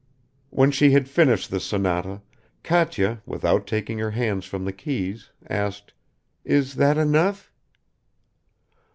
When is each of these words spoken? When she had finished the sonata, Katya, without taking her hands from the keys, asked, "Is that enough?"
When 0.49 0.71
she 0.71 0.89
had 0.93 1.07
finished 1.07 1.51
the 1.51 1.59
sonata, 1.59 2.23
Katya, 2.63 3.21
without 3.27 3.67
taking 3.67 3.99
her 3.99 4.09
hands 4.09 4.45
from 4.47 4.65
the 4.65 4.73
keys, 4.73 5.29
asked, 5.47 5.93
"Is 6.43 6.73
that 6.77 6.97
enough?" 6.97 7.51